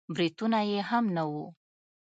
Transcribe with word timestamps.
برېتونه 0.13 0.59
يې 0.69 0.79
هم 0.89 1.05
نه 1.15 1.23
وو. 1.31 1.45